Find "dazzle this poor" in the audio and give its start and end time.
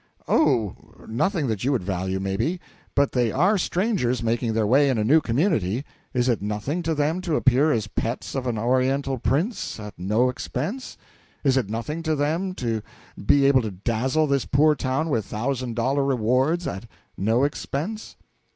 13.69-14.69